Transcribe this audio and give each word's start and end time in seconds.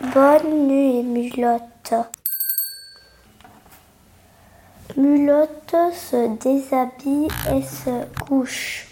Bonne 0.00 0.68
nuit, 0.68 1.02
Mulotte. 1.02 1.94
Mulotte 4.94 5.74
se 5.94 6.36
déshabille 6.36 7.28
et 7.50 7.62
se 7.62 8.04
couche. 8.20 8.88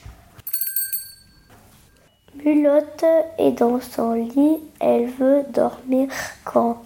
Mulotte 2.37 3.05
est 3.37 3.53
dans 3.53 3.81
son 3.83 4.15
lit, 4.15 4.63
elle 4.81 5.11
veut 5.11 5.45
dormir 5.51 6.09
quand? 6.45 6.83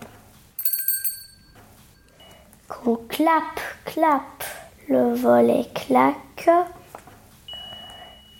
Quand 2.66 2.96
clap, 3.08 3.60
clap, 3.84 4.44
le 4.88 5.14
volet 5.14 5.68
claque. 5.76 6.50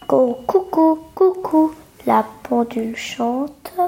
Quand 0.08 0.34
coucou, 0.44 0.98
coucou, 1.14 1.72
la 2.04 2.24
pendule 2.42 2.96
chante. 2.96 3.78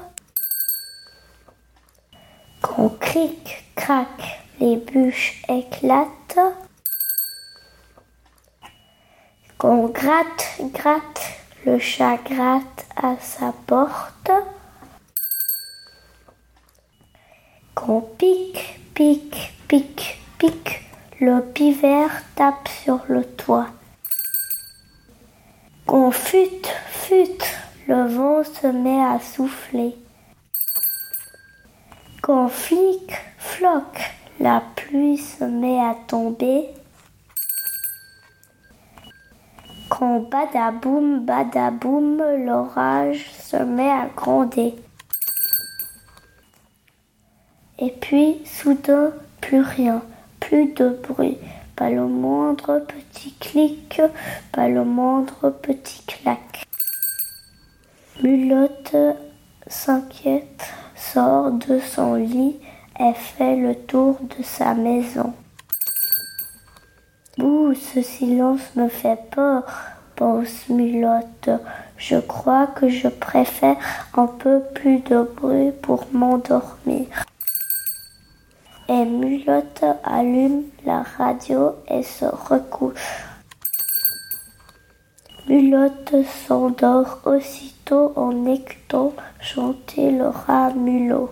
Quand 2.80 2.98
cric, 2.98 3.62
crac, 3.76 4.40
les 4.58 4.79
bûches 4.79 5.43
éclatent. 5.50 6.38
Qu'on 9.58 9.88
gratte, 9.88 10.62
gratte, 10.72 11.21
le 11.66 11.79
chat 11.79 12.16
gratte 12.24 12.86
à 12.96 13.16
sa 13.21 13.52
porte. 13.66 14.30
Qu'on 17.74 18.00
pique, 18.00 18.80
pique, 18.94 19.52
pique, 19.68 20.18
pique, 20.38 20.80
le 21.21 21.43
pivert 21.52 22.22
tape 22.35 22.66
sur 22.82 23.00
le 23.08 23.24
toit. 23.24 23.68
Qu'on 25.85 26.10
fute, 26.10 26.72
fute, 26.88 27.44
le 27.88 28.07
vent 28.07 28.43
se 28.43 28.68
met 28.68 29.04
à 29.04 29.21
souffler. 29.21 29.94
Qu'on 32.30 32.47
flic, 32.47 33.12
floque, 33.39 34.02
la 34.38 34.62
pluie 34.77 35.19
se 35.19 35.42
met 35.42 35.80
à 35.80 35.96
tomber. 36.06 36.68
Quand 39.88 40.20
badaboum, 40.30 41.24
badaboum, 41.24 42.22
l'orage 42.46 43.28
se 43.32 43.56
met 43.56 43.90
à 43.90 44.06
gronder. 44.14 44.77
Et 47.80 47.90
puis, 47.90 48.40
soudain, 48.44 49.10
plus 49.40 49.62
rien, 49.62 50.00
plus 50.38 50.72
de 50.74 50.90
bruit, 50.90 51.38
pas 51.74 51.90
le 51.90 52.06
moindre 52.06 52.78
petit 52.78 53.34
clic, 53.40 54.00
pas 54.52 54.68
le 54.68 54.84
moindre 54.84 55.50
petit 55.50 56.05
clac. 56.06 56.64
Mulotte 58.22 58.94
s'inquiète, 59.66 60.72
sort 61.12 61.50
de 61.50 61.80
son 61.80 62.14
lit 62.14 62.56
et 62.98 63.12
fait 63.14 63.56
le 63.56 63.75
tour 63.75 64.19
de 64.39 64.42
sa 64.42 64.75
maison. 64.75 65.33
Bouh, 67.39 67.75
ce 67.75 68.02
silence 68.02 68.77
me 68.77 68.89
fait 68.89 69.19
peur, 69.30 69.64
pense 70.14 70.69
Mulotte. 70.69 71.50
Je 71.97 72.17
crois 72.17 72.67
que 72.67 72.89
je 72.89 73.08
préfère 73.08 73.77
un 74.14 74.27
peu 74.27 74.61
plus 74.75 75.00
de 75.00 75.22
bruit 75.36 75.72
pour 75.83 76.06
m'endormir. 76.12 77.06
Et 78.89 79.05
Mulotte 79.05 79.84
allume 80.05 80.62
la 80.84 81.02
radio 81.02 81.72
et 81.89 82.02
se 82.02 82.24
recouche. 82.24 83.30
Mulotte 85.48 86.14
s'endort 86.46 87.20
aussitôt 87.24 88.12
en 88.14 88.46
écoutant 88.46 89.14
chanter 89.41 90.10
le 90.10 90.28
rat 90.28 90.72
mulot. 90.74 91.30